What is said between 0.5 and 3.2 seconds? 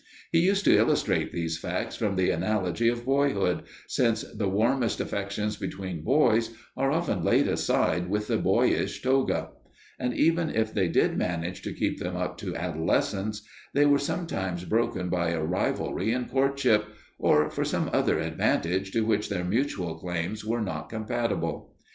to illustrate these facts from the analogy of